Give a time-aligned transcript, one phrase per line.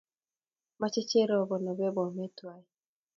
[0.79, 2.63] Mache Cherobon ope Bomet twai